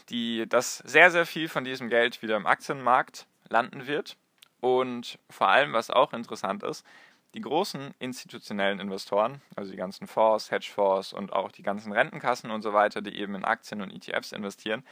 die, 0.09 0.47
dass 0.47 0.77
sehr, 0.77 1.11
sehr 1.11 1.25
viel 1.25 1.49
von 1.49 1.63
diesem 1.63 1.89
Geld 1.89 2.21
wieder 2.21 2.35
im 2.37 2.47
Aktienmarkt 2.47 3.27
landen 3.49 3.87
wird. 3.87 4.17
Und 4.59 5.19
vor 5.29 5.49
allem, 5.49 5.73
was 5.73 5.89
auch 5.89 6.13
interessant 6.13 6.63
ist, 6.63 6.85
die 7.33 7.41
großen 7.41 7.93
institutionellen 7.99 8.79
Investoren, 8.79 9.41
also 9.55 9.71
die 9.71 9.77
ganzen 9.77 10.07
Fonds, 10.07 10.49
Hedgefonds 10.49 11.13
und 11.13 11.33
auch 11.33 11.51
die 11.51 11.61
ganzen 11.61 11.91
Rentenkassen 11.91 12.49
und 12.51 12.61
so 12.61 12.73
weiter, 12.73 13.01
die 13.01 13.15
eben 13.17 13.35
in 13.35 13.45
Aktien 13.45 13.81
und 13.81 13.91
ETFs 13.91 14.31
investieren, 14.31 14.83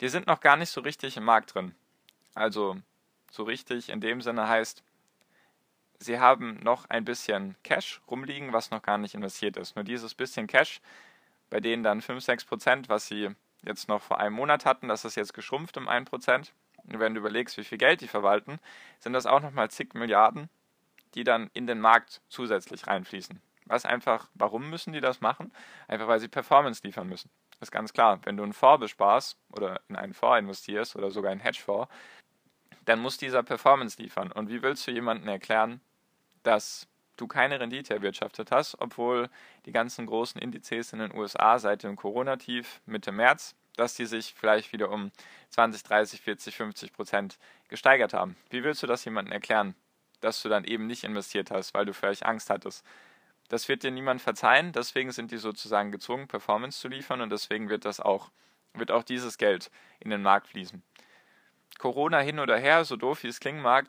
die 0.00 0.08
sind 0.08 0.26
noch 0.26 0.40
gar 0.40 0.56
nicht 0.56 0.70
so 0.70 0.80
richtig 0.80 1.16
im 1.16 1.24
Markt 1.24 1.54
drin. 1.54 1.74
Also 2.34 2.76
so 3.30 3.44
richtig 3.44 3.90
in 3.90 4.00
dem 4.00 4.20
Sinne 4.22 4.48
heißt, 4.48 4.82
Sie 6.00 6.18
haben 6.18 6.58
noch 6.62 6.86
ein 6.90 7.04
bisschen 7.04 7.56
Cash 7.62 8.02
rumliegen, 8.10 8.52
was 8.52 8.70
noch 8.70 8.82
gar 8.82 8.98
nicht 8.98 9.14
investiert 9.14 9.56
ist. 9.56 9.76
Nur 9.76 9.84
dieses 9.84 10.14
bisschen 10.14 10.46
Cash, 10.46 10.80
bei 11.50 11.60
denen 11.60 11.82
dann 11.82 12.02
5, 12.02 12.22
6 12.22 12.44
Prozent, 12.44 12.88
was 12.88 13.06
Sie 13.06 13.30
jetzt 13.66 13.88
noch 13.88 14.02
vor 14.02 14.18
einem 14.20 14.36
Monat 14.36 14.64
hatten, 14.64 14.88
das 14.88 15.04
ist 15.04 15.16
jetzt 15.16 15.34
geschrumpft 15.34 15.76
um 15.76 15.88
1 15.88 16.08
Prozent. 16.08 16.52
Und 16.84 16.98
wenn 17.00 17.14
du 17.14 17.20
überlegst, 17.20 17.56
wie 17.56 17.64
viel 17.64 17.78
Geld 17.78 18.00
die 18.00 18.08
verwalten, 18.08 18.58
sind 18.98 19.14
das 19.14 19.26
auch 19.26 19.40
nochmal 19.40 19.70
zig 19.70 19.94
Milliarden, 19.94 20.50
die 21.14 21.24
dann 21.24 21.50
in 21.54 21.66
den 21.66 21.80
Markt 21.80 22.20
zusätzlich 22.28 22.86
reinfließen. 22.86 23.40
Was 23.66 23.86
einfach, 23.86 24.28
warum 24.34 24.68
müssen 24.68 24.92
die 24.92 25.00
das 25.00 25.20
machen? 25.20 25.52
Einfach 25.88 26.08
weil 26.08 26.20
sie 26.20 26.28
Performance 26.28 26.82
liefern 26.84 27.08
müssen. 27.08 27.30
Das 27.52 27.68
ist 27.68 27.72
ganz 27.72 27.92
klar. 27.92 28.20
Wenn 28.24 28.36
du 28.36 28.42
einen 28.42 28.52
Fonds 28.52 28.80
besparst 28.80 29.38
oder 29.50 29.80
in 29.88 29.96
einen 29.96 30.12
Fonds 30.12 30.40
investierst 30.40 30.96
oder 30.96 31.10
sogar 31.10 31.32
einen 31.32 31.40
Hedgefonds, 31.40 31.88
dann 32.84 33.00
muss 33.00 33.16
dieser 33.16 33.42
Performance 33.42 34.00
liefern. 34.02 34.30
Und 34.30 34.50
wie 34.50 34.60
willst 34.60 34.86
du 34.86 34.90
jemandem 34.90 35.28
erklären, 35.28 35.80
dass 36.42 36.86
du 37.16 37.26
keine 37.26 37.60
Rendite 37.60 37.94
erwirtschaftet 37.94 38.50
hast, 38.50 38.80
obwohl 38.80 39.28
die 39.66 39.72
ganzen 39.72 40.06
großen 40.06 40.40
Indizes 40.40 40.92
in 40.92 40.98
den 40.98 41.14
USA 41.14 41.58
seit 41.58 41.82
dem 41.82 41.96
Corona-Tief 41.96 42.80
Mitte 42.86 43.12
März 43.12 43.54
dass 43.76 43.94
die 43.94 44.06
sich 44.06 44.34
vielleicht 44.34 44.72
wieder 44.72 44.90
um 44.90 45.10
20, 45.50 45.82
30, 45.82 46.20
40, 46.20 46.56
50 46.56 46.92
Prozent 46.92 47.38
gesteigert 47.68 48.14
haben. 48.14 48.36
Wie 48.50 48.62
willst 48.62 48.82
du 48.82 48.86
das 48.86 49.04
jemandem 49.04 49.32
erklären, 49.32 49.74
dass 50.20 50.42
du 50.42 50.48
dann 50.48 50.64
eben 50.64 50.86
nicht 50.86 51.04
investiert 51.04 51.50
hast, 51.50 51.74
weil 51.74 51.84
du 51.84 51.92
vielleicht 51.92 52.24
Angst 52.24 52.50
hattest? 52.50 52.84
Das 53.48 53.68
wird 53.68 53.82
dir 53.82 53.90
niemand 53.90 54.22
verzeihen, 54.22 54.72
deswegen 54.72 55.12
sind 55.12 55.30
die 55.30 55.38
sozusagen 55.38 55.92
gezwungen, 55.92 56.28
Performance 56.28 56.80
zu 56.80 56.88
liefern 56.88 57.20
und 57.20 57.30
deswegen 57.30 57.68
wird 57.68 57.84
das 57.84 58.00
auch, 58.00 58.30
wird 58.72 58.90
auch 58.90 59.02
dieses 59.02 59.38
Geld 59.38 59.70
in 60.00 60.10
den 60.10 60.22
Markt 60.22 60.48
fließen. 60.48 60.82
Corona 61.78 62.20
hin 62.20 62.38
oder 62.38 62.56
her, 62.56 62.84
so 62.84 62.96
doof 62.96 63.22
wie 63.22 63.28
es 63.28 63.40
klingen 63.40 63.60
mag, 63.60 63.86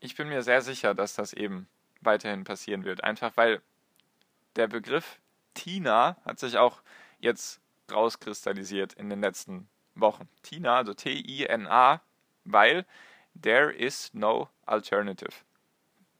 ich 0.00 0.16
bin 0.16 0.28
mir 0.28 0.42
sehr 0.42 0.60
sicher, 0.60 0.94
dass 0.94 1.14
das 1.14 1.32
eben 1.32 1.66
weiterhin 2.04 2.44
passieren 2.44 2.84
wird. 2.84 3.04
Einfach 3.04 3.36
weil 3.36 3.62
der 4.56 4.68
Begriff 4.68 5.18
Tina 5.54 6.16
hat 6.24 6.38
sich 6.38 6.58
auch 6.58 6.82
jetzt 7.18 7.60
rauskristallisiert 7.90 8.92
in 8.94 9.10
den 9.10 9.20
letzten 9.20 9.68
Wochen. 9.94 10.28
Tina, 10.42 10.76
also 10.76 10.94
T-I-N-A, 10.94 12.00
weil 12.44 12.86
there 13.40 13.72
is 13.72 14.12
no 14.12 14.48
alternative. 14.66 15.32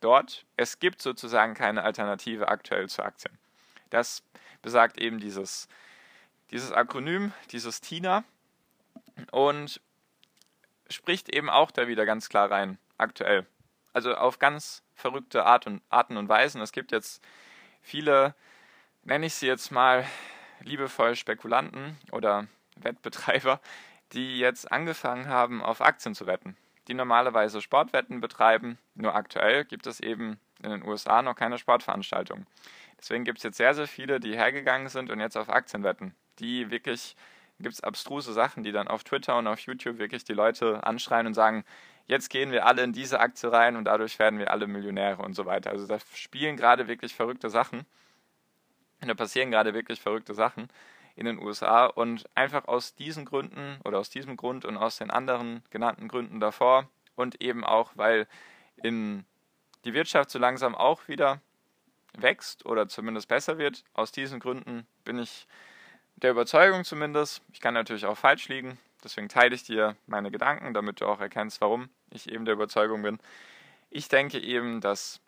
Dort, 0.00 0.44
es 0.56 0.78
gibt 0.78 1.00
sozusagen 1.00 1.54
keine 1.54 1.82
Alternative 1.82 2.48
aktuell 2.48 2.88
zu 2.88 3.02
Aktien. 3.02 3.38
Das 3.90 4.22
besagt 4.62 4.98
eben 4.98 5.18
dieses, 5.18 5.68
dieses 6.50 6.72
Akronym, 6.72 7.32
dieses 7.52 7.80
TINA 7.80 8.24
und 9.30 9.80
spricht 10.88 11.34
eben 11.34 11.48
auch 11.48 11.70
da 11.70 11.88
wieder 11.88 12.04
ganz 12.04 12.28
klar 12.28 12.50
rein, 12.50 12.78
aktuell. 12.98 13.46
Also 13.92 14.14
auf 14.14 14.38
ganz 14.38 14.82
verrückte 14.94 15.44
Art 15.44 15.66
und, 15.66 15.82
Arten 15.88 16.16
und 16.16 16.28
Weisen. 16.28 16.60
Es 16.60 16.72
gibt 16.72 16.92
jetzt 16.92 17.22
viele, 17.82 18.34
nenne 19.02 19.26
ich 19.26 19.34
sie 19.34 19.46
jetzt 19.46 19.70
mal 19.70 20.06
liebevoll 20.60 21.16
Spekulanten 21.16 21.96
oder 22.12 22.46
Wettbetreiber, 22.76 23.60
die 24.12 24.38
jetzt 24.38 24.70
angefangen 24.70 25.28
haben, 25.28 25.62
auf 25.62 25.80
Aktien 25.80 26.14
zu 26.14 26.26
wetten. 26.26 26.56
Die 26.88 26.94
normalerweise 26.94 27.60
Sportwetten 27.60 28.20
betreiben, 28.20 28.78
nur 28.94 29.14
aktuell 29.14 29.64
gibt 29.64 29.86
es 29.86 30.00
eben 30.00 30.38
in 30.62 30.70
den 30.70 30.84
USA 30.84 31.22
noch 31.22 31.34
keine 31.34 31.58
Sportveranstaltungen. 31.58 32.46
Deswegen 32.98 33.24
gibt 33.24 33.38
es 33.38 33.44
jetzt 33.44 33.56
sehr, 33.56 33.74
sehr 33.74 33.88
viele, 33.88 34.20
die 34.20 34.36
hergegangen 34.36 34.88
sind 34.88 35.10
und 35.10 35.20
jetzt 35.20 35.36
auf 35.36 35.48
Aktien 35.48 35.82
wetten. 35.82 36.14
Die 36.38 36.70
wirklich, 36.70 37.16
gibt 37.58 37.74
es 37.74 37.82
abstruse 37.82 38.32
Sachen, 38.32 38.62
die 38.62 38.72
dann 38.72 38.88
auf 38.88 39.04
Twitter 39.04 39.36
und 39.36 39.46
auf 39.46 39.60
YouTube 39.60 39.98
wirklich 39.98 40.24
die 40.24 40.32
Leute 40.32 40.84
anschreien 40.84 41.26
und 41.26 41.34
sagen, 41.34 41.64
jetzt 42.06 42.28
gehen 42.30 42.52
wir 42.52 42.66
alle 42.66 42.82
in 42.82 42.92
diese 42.92 43.20
Aktie 43.20 43.50
rein 43.50 43.76
und 43.76 43.84
dadurch 43.84 44.18
werden 44.18 44.38
wir 44.38 44.50
alle 44.50 44.66
Millionäre 44.66 45.22
und 45.22 45.34
so 45.34 45.46
weiter. 45.46 45.70
Also 45.70 45.86
da 45.86 45.98
spielen 46.14 46.56
gerade 46.56 46.88
wirklich 46.88 47.14
verrückte 47.14 47.50
Sachen. 47.50 47.86
Und 49.00 49.08
da 49.08 49.14
passieren 49.14 49.50
gerade 49.50 49.74
wirklich 49.74 50.00
verrückte 50.00 50.34
Sachen 50.34 50.68
in 51.16 51.26
den 51.26 51.38
USA 51.38 51.86
und 51.86 52.24
einfach 52.34 52.66
aus 52.66 52.94
diesen 52.94 53.24
Gründen 53.24 53.78
oder 53.84 53.98
aus 53.98 54.10
diesem 54.10 54.36
Grund 54.36 54.64
und 54.64 54.76
aus 54.76 54.98
den 54.98 55.10
anderen 55.10 55.62
genannten 55.70 56.08
Gründen 56.08 56.40
davor 56.40 56.88
und 57.14 57.40
eben 57.40 57.64
auch, 57.64 57.92
weil 57.94 58.26
in 58.82 59.24
die 59.84 59.94
Wirtschaft 59.94 60.30
so 60.30 60.38
langsam 60.38 60.74
auch 60.74 61.06
wieder 61.08 61.40
wächst 62.16 62.66
oder 62.66 62.88
zumindest 62.88 63.28
besser 63.28 63.58
wird. 63.58 63.84
Aus 63.92 64.12
diesen 64.12 64.40
Gründen 64.40 64.86
bin 65.04 65.18
ich 65.18 65.46
der 66.16 66.30
Überzeugung 66.30 66.84
zumindest, 66.84 67.42
ich 67.52 67.60
kann 67.60 67.74
natürlich 67.74 68.06
auch 68.06 68.16
falsch 68.16 68.48
liegen, 68.48 68.78
deswegen 69.04 69.28
teile 69.28 69.54
ich 69.54 69.62
dir 69.62 69.96
meine 70.06 70.30
Gedanken, 70.30 70.74
damit 70.74 71.00
du 71.00 71.06
auch 71.06 71.20
erkennst, 71.20 71.60
warum 71.60 71.88
ich 72.10 72.30
eben 72.30 72.44
der 72.44 72.54
Überzeugung 72.54 73.02
bin. 73.02 73.18
Ich 73.90 74.08
denke 74.08 74.40
eben, 74.40 74.80
dass 74.80 75.20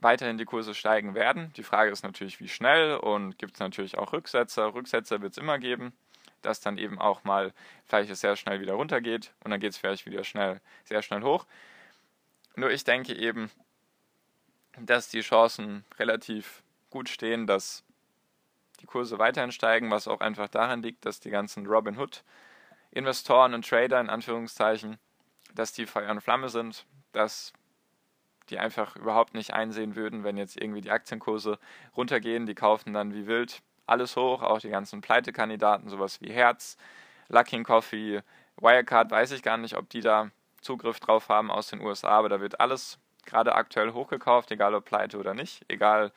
weiterhin 0.00 0.38
die 0.38 0.44
Kurse 0.44 0.74
steigen 0.74 1.14
werden. 1.14 1.52
Die 1.56 1.62
Frage 1.62 1.90
ist 1.90 2.02
natürlich, 2.02 2.40
wie 2.40 2.48
schnell 2.48 2.96
und 2.96 3.38
gibt 3.38 3.54
es 3.54 3.60
natürlich 3.60 3.98
auch 3.98 4.12
Rücksetzer. 4.12 4.74
Rücksetzer 4.74 5.22
wird 5.22 5.32
es 5.32 5.38
immer 5.38 5.58
geben, 5.58 5.92
dass 6.42 6.60
dann 6.60 6.78
eben 6.78 6.98
auch 7.00 7.24
mal 7.24 7.52
vielleicht 7.86 8.10
es 8.10 8.20
sehr 8.20 8.36
schnell 8.36 8.60
wieder 8.60 8.74
runtergeht 8.74 9.32
und 9.44 9.50
dann 9.50 9.60
geht 9.60 9.72
es 9.72 9.78
vielleicht 9.78 10.06
wieder 10.06 10.24
schnell, 10.24 10.60
sehr 10.84 11.02
schnell 11.02 11.22
hoch. 11.22 11.46
Nur 12.56 12.70
ich 12.70 12.84
denke 12.84 13.14
eben, 13.14 13.50
dass 14.78 15.08
die 15.08 15.20
Chancen 15.20 15.84
relativ 15.98 16.62
gut 16.90 17.08
stehen, 17.08 17.46
dass 17.46 17.84
die 18.80 18.86
Kurse 18.86 19.18
weiterhin 19.18 19.52
steigen, 19.52 19.90
was 19.90 20.08
auch 20.08 20.20
einfach 20.20 20.48
daran 20.48 20.82
liegt, 20.82 21.06
dass 21.06 21.20
die 21.20 21.30
ganzen 21.30 21.66
Robin 21.66 21.98
Hood 21.98 22.24
Investoren 22.92 23.54
und 23.54 23.68
Trader 23.68 24.00
in 24.00 24.10
Anführungszeichen, 24.10 24.98
dass 25.54 25.72
die 25.72 25.86
Feuer 25.86 26.10
und 26.10 26.20
Flamme 26.20 26.48
sind, 26.48 26.86
dass 27.12 27.52
die 28.50 28.58
einfach 28.58 28.96
überhaupt 28.96 29.34
nicht 29.34 29.54
einsehen 29.54 29.96
würden, 29.96 30.24
wenn 30.24 30.36
jetzt 30.36 30.60
irgendwie 30.60 30.80
die 30.80 30.90
Aktienkurse 30.90 31.58
runtergehen. 31.96 32.46
Die 32.46 32.54
kaufen 32.54 32.92
dann 32.92 33.14
wie 33.14 33.26
wild 33.26 33.62
alles 33.86 34.16
hoch, 34.16 34.42
auch 34.42 34.60
die 34.60 34.70
ganzen 34.70 35.00
Pleitekandidaten, 35.00 35.88
sowas 35.88 36.20
wie 36.20 36.32
Herz, 36.32 36.76
Luckin 37.28 37.64
Coffee, 37.64 38.22
Wirecard, 38.56 39.10
weiß 39.10 39.32
ich 39.32 39.42
gar 39.42 39.56
nicht, 39.56 39.76
ob 39.76 39.88
die 39.88 40.00
da 40.00 40.30
Zugriff 40.60 41.00
drauf 41.00 41.28
haben 41.28 41.50
aus 41.50 41.68
den 41.68 41.80
USA, 41.80 42.10
aber 42.10 42.28
da 42.28 42.40
wird 42.40 42.60
alles 42.60 42.98
gerade 43.24 43.54
aktuell 43.54 43.92
hochgekauft, 43.92 44.50
egal 44.50 44.74
ob 44.74 44.84
pleite 44.84 45.18
oder 45.18 45.34
nicht, 45.34 45.64
egal 45.68 46.12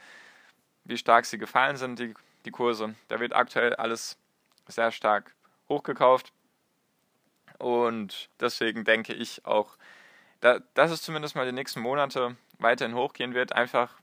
wie 0.83 0.97
stark 0.97 1.25
sie 1.25 1.37
gefallen 1.37 1.77
sind, 1.77 1.99
die, 1.99 2.13
die 2.45 2.51
Kurse. 2.51 2.95
Da 3.07 3.19
wird 3.19 3.33
aktuell 3.33 3.75
alles 3.75 4.17
sehr 4.67 4.91
stark 4.91 5.33
hochgekauft. 5.67 6.31
Und 7.59 8.29
deswegen 8.39 8.83
denke 8.83 9.13
ich 9.13 9.45
auch, 9.45 9.77
da, 10.41 10.59
dass 10.73 10.91
es 10.91 11.01
zumindest 11.01 11.35
mal 11.35 11.45
die 11.45 11.51
nächsten 11.51 11.79
Monate 11.79 12.35
weiterhin 12.59 12.95
hochgehen 12.95 13.33
wird, 13.33 13.53
einfach 13.53 13.95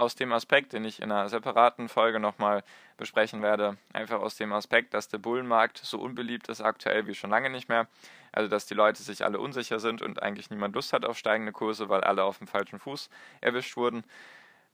aus 0.00 0.14
dem 0.14 0.32
Aspekt, 0.32 0.72
den 0.72 0.84
ich 0.84 1.02
in 1.02 1.12
einer 1.12 1.28
separaten 1.28 1.88
Folge 1.88 2.20
nochmal 2.20 2.64
besprechen 2.96 3.42
werde, 3.42 3.76
einfach 3.92 4.20
aus 4.20 4.36
dem 4.36 4.52
Aspekt, 4.52 4.94
dass 4.94 5.08
der 5.08 5.18
Bullenmarkt 5.18 5.78
so 5.78 6.00
unbeliebt 6.00 6.48
ist 6.48 6.62
aktuell 6.62 7.06
wie 7.06 7.14
schon 7.14 7.30
lange 7.30 7.50
nicht 7.50 7.68
mehr. 7.68 7.86
Also 8.32 8.48
dass 8.48 8.66
die 8.66 8.74
Leute 8.74 9.02
sich 9.02 9.24
alle 9.24 9.38
unsicher 9.38 9.78
sind 9.78 10.00
und 10.00 10.22
eigentlich 10.22 10.50
niemand 10.50 10.74
Lust 10.74 10.92
hat 10.92 11.04
auf 11.04 11.18
steigende 11.18 11.52
Kurse, 11.52 11.88
weil 11.88 12.02
alle 12.02 12.24
auf 12.24 12.38
dem 12.38 12.46
falschen 12.46 12.78
Fuß 12.78 13.10
erwischt 13.42 13.76
wurden 13.76 14.04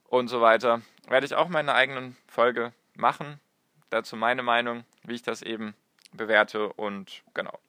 und 0.05 0.29
so 0.29 0.39
weiter. 0.39 0.81
Werde 1.07 1.25
ich 1.25 1.35
auch 1.35 1.49
meine 1.49 1.73
eigenen 1.73 2.15
Folge 2.27 2.71
machen. 2.95 3.39
Dazu 3.89 4.15
meine 4.15 4.43
Meinung, 4.43 4.85
wie 5.03 5.15
ich 5.15 5.23
das 5.23 5.41
eben 5.41 5.73
bewerte 6.13 6.71
und 6.73 7.23
genau. 7.33 7.59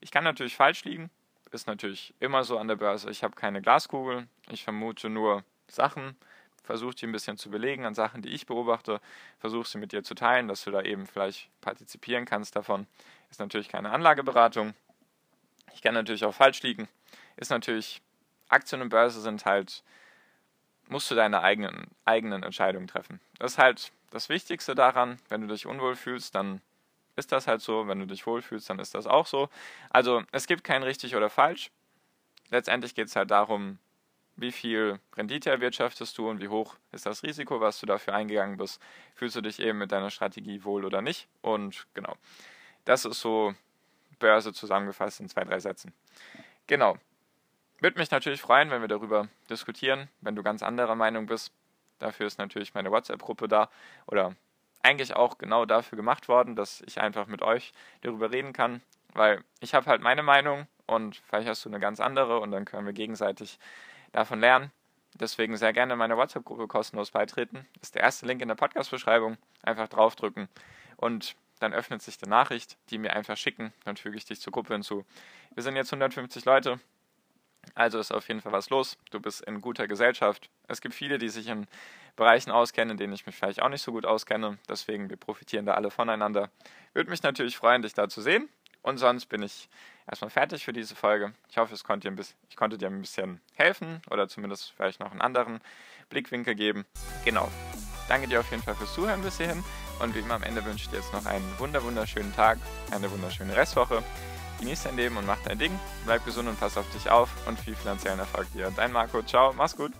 Ich 0.00 0.10
kann 0.10 0.24
natürlich 0.24 0.56
falsch 0.56 0.84
liegen, 0.84 1.10
ist 1.50 1.66
natürlich 1.66 2.14
immer 2.20 2.44
so 2.44 2.58
an 2.58 2.68
der 2.68 2.76
Börse. 2.76 3.10
Ich 3.10 3.22
habe 3.22 3.34
keine 3.34 3.60
Glaskugel, 3.60 4.28
ich 4.50 4.64
vermute 4.64 5.10
nur 5.10 5.44
Sachen, 5.68 6.16
versuche 6.62 6.94
die 6.94 7.06
ein 7.06 7.12
bisschen 7.12 7.36
zu 7.36 7.50
belegen 7.50 7.84
an 7.84 7.94
Sachen, 7.94 8.22
die 8.22 8.30
ich 8.30 8.46
beobachte, 8.46 9.00
versuche 9.38 9.68
sie 9.68 9.78
mit 9.78 9.92
dir 9.92 10.02
zu 10.02 10.14
teilen, 10.14 10.48
dass 10.48 10.64
du 10.64 10.70
da 10.70 10.82
eben 10.82 11.06
vielleicht 11.06 11.50
partizipieren 11.60 12.24
kannst 12.24 12.56
davon. 12.56 12.86
Ist 13.30 13.40
natürlich 13.40 13.68
keine 13.68 13.90
Anlageberatung. 13.90 14.74
Ich 15.74 15.82
kann 15.82 15.94
natürlich 15.94 16.24
auch 16.24 16.34
falsch 16.34 16.62
liegen. 16.62 16.88
Ist 17.36 17.50
natürlich, 17.50 18.00
Aktien 18.48 18.82
und 18.82 18.88
Börse 18.88 19.20
sind 19.20 19.44
halt, 19.44 19.82
musst 20.88 21.10
du 21.10 21.14
deine 21.14 21.42
eigenen, 21.42 21.88
eigenen 22.04 22.42
Entscheidungen 22.42 22.88
treffen. 22.88 23.20
Das 23.38 23.52
ist 23.52 23.58
halt 23.58 23.92
das 24.10 24.28
Wichtigste 24.28 24.74
daran. 24.74 25.18
Wenn 25.28 25.42
du 25.42 25.46
dich 25.48 25.66
unwohl 25.66 25.94
fühlst, 25.94 26.34
dann 26.34 26.60
ist 27.20 27.30
das 27.30 27.46
halt 27.46 27.60
so. 27.60 27.86
Wenn 27.86 28.00
du 28.00 28.06
dich 28.06 28.26
wohlfühlst, 28.26 28.68
dann 28.68 28.80
ist 28.80 28.94
das 28.94 29.06
auch 29.06 29.26
so. 29.26 29.48
Also 29.90 30.22
es 30.32 30.46
gibt 30.48 30.64
kein 30.64 30.82
richtig 30.82 31.14
oder 31.14 31.30
falsch. 31.30 31.70
Letztendlich 32.50 32.96
geht 32.96 33.06
es 33.06 33.14
halt 33.14 33.30
darum, 33.30 33.78
wie 34.36 34.52
viel 34.52 34.98
Rendite 35.16 35.50
erwirtschaftest 35.50 36.16
du 36.18 36.28
und 36.28 36.40
wie 36.40 36.48
hoch 36.48 36.76
ist 36.92 37.06
das 37.06 37.22
Risiko, 37.22 37.60
was 37.60 37.78
du 37.78 37.86
dafür 37.86 38.14
eingegangen 38.14 38.56
bist. 38.56 38.82
Fühlst 39.14 39.36
du 39.36 39.40
dich 39.40 39.60
eben 39.60 39.78
mit 39.78 39.92
deiner 39.92 40.10
Strategie 40.10 40.64
wohl 40.64 40.84
oder 40.84 41.02
nicht? 41.02 41.28
Und 41.42 41.86
genau, 41.94 42.16
das 42.84 43.04
ist 43.04 43.20
so 43.20 43.54
Börse 44.18 44.52
zusammengefasst 44.52 45.20
in 45.20 45.28
zwei, 45.28 45.44
drei 45.44 45.60
Sätzen. 45.60 45.92
Genau. 46.66 46.96
Würde 47.80 47.98
mich 47.98 48.10
natürlich 48.10 48.40
freuen, 48.40 48.70
wenn 48.70 48.82
wir 48.82 48.88
darüber 48.88 49.28
diskutieren, 49.48 50.08
wenn 50.20 50.36
du 50.36 50.42
ganz 50.42 50.62
anderer 50.62 50.94
Meinung 50.94 51.26
bist. 51.26 51.52
Dafür 51.98 52.26
ist 52.26 52.38
natürlich 52.38 52.74
meine 52.74 52.90
WhatsApp-Gruppe 52.90 53.48
da 53.48 53.70
oder 54.06 54.34
eigentlich 54.82 55.14
auch 55.14 55.38
genau 55.38 55.66
dafür 55.66 55.96
gemacht 55.96 56.28
worden, 56.28 56.56
dass 56.56 56.82
ich 56.86 57.00
einfach 57.00 57.26
mit 57.26 57.42
euch 57.42 57.72
darüber 58.02 58.32
reden 58.32 58.52
kann, 58.52 58.82
weil 59.12 59.44
ich 59.60 59.74
habe 59.74 59.86
halt 59.86 60.00
meine 60.00 60.22
Meinung 60.22 60.66
und 60.86 61.16
vielleicht 61.28 61.48
hast 61.48 61.64
du 61.64 61.68
eine 61.68 61.80
ganz 61.80 62.00
andere 62.00 62.40
und 62.40 62.50
dann 62.50 62.64
können 62.64 62.86
wir 62.86 62.92
gegenseitig 62.92 63.58
davon 64.12 64.40
lernen. 64.40 64.70
Deswegen 65.14 65.56
sehr 65.56 65.72
gerne 65.72 65.96
meine 65.96 66.16
WhatsApp-Gruppe 66.16 66.68
kostenlos 66.68 67.10
beitreten. 67.10 67.66
Ist 67.82 67.94
der 67.94 68.02
erste 68.02 68.26
Link 68.26 68.40
in 68.42 68.48
der 68.48 68.54
Podcast-Beschreibung. 68.54 69.38
Einfach 69.62 69.88
draufdrücken 69.88 70.48
und 70.96 71.34
dann 71.58 71.74
öffnet 71.74 72.00
sich 72.00 72.16
die 72.16 72.28
Nachricht, 72.28 72.78
die 72.88 72.98
mir 72.98 73.14
einfach 73.14 73.36
schicken. 73.36 73.72
Dann 73.84 73.96
füge 73.96 74.16
ich 74.16 74.24
dich 74.24 74.40
zur 74.40 74.52
Gruppe 74.52 74.72
hinzu. 74.72 75.04
Wir 75.54 75.62
sind 75.62 75.76
jetzt 75.76 75.92
150 75.92 76.44
Leute. 76.44 76.80
Also 77.74 77.98
ist 77.98 78.12
auf 78.12 78.28
jeden 78.28 78.40
Fall 78.40 78.52
was 78.52 78.70
los. 78.70 78.96
Du 79.10 79.20
bist 79.20 79.42
in 79.42 79.60
guter 79.60 79.86
Gesellschaft. 79.86 80.48
Es 80.68 80.80
gibt 80.80 80.94
viele, 80.94 81.18
die 81.18 81.28
sich 81.28 81.48
in 81.48 81.66
Bereichen 82.16 82.50
auskennen, 82.50 82.92
in 82.92 82.96
denen 82.96 83.12
ich 83.12 83.26
mich 83.26 83.36
vielleicht 83.36 83.62
auch 83.62 83.68
nicht 83.68 83.82
so 83.82 83.92
gut 83.92 84.06
auskenne. 84.06 84.58
Deswegen, 84.68 85.10
wir 85.10 85.16
profitieren 85.16 85.66
da 85.66 85.74
alle 85.74 85.90
voneinander. 85.90 86.50
Würde 86.92 87.10
mich 87.10 87.22
natürlich 87.22 87.56
freuen, 87.56 87.82
dich 87.82 87.94
da 87.94 88.08
zu 88.08 88.20
sehen. 88.20 88.48
Und 88.82 88.98
sonst 88.98 89.26
bin 89.26 89.42
ich 89.42 89.68
erstmal 90.08 90.30
fertig 90.30 90.64
für 90.64 90.72
diese 90.72 90.94
Folge. 90.94 91.32
Ich 91.48 91.58
hoffe, 91.58 91.74
es 91.74 91.84
konnte 91.84 92.08
dir 92.08 92.12
ein 92.12 92.16
bisschen, 92.16 92.38
ich 92.48 92.56
konnte 92.56 92.78
dir 92.78 92.88
ein 92.88 93.00
bisschen 93.00 93.40
helfen 93.54 94.00
oder 94.10 94.28
zumindest 94.28 94.72
vielleicht 94.76 95.00
noch 95.00 95.10
einen 95.10 95.20
anderen 95.20 95.60
Blickwinkel 96.08 96.54
geben. 96.54 96.86
Genau. 97.24 97.48
danke 98.08 98.26
dir 98.26 98.40
auf 98.40 98.50
jeden 98.50 98.62
Fall 98.62 98.74
fürs 98.74 98.94
Zuhören 98.94 99.22
bis 99.22 99.36
hierhin. 99.36 99.62
Und 100.00 100.14
wie 100.14 100.20
immer 100.20 100.34
am 100.34 100.42
Ende 100.42 100.64
wünsche 100.64 100.84
ich 100.84 100.90
dir 100.90 100.96
jetzt 100.96 101.12
noch 101.12 101.26
einen 101.26 101.58
wunder 101.58 101.82
wunderschönen 101.84 102.34
Tag, 102.34 102.58
eine 102.90 103.10
wunderschöne 103.10 103.54
Restwoche. 103.54 104.02
Genieß 104.58 104.82
dein 104.84 104.96
Leben 104.96 105.16
und 105.16 105.26
mach 105.26 105.42
dein 105.44 105.58
Ding. 105.58 105.78
Bleib 106.04 106.24
gesund 106.24 106.48
und 106.48 106.58
pass 106.58 106.76
auf 106.76 106.90
dich 106.92 107.10
auf 107.10 107.30
und 107.46 107.58
viel 107.58 107.74
finanziellen 107.74 108.18
Erfolg 108.18 108.50
dir. 108.52 108.72
Dein 108.74 108.92
Marco, 108.92 109.22
ciao, 109.22 109.52
mach's 109.52 109.76
gut. 109.76 109.92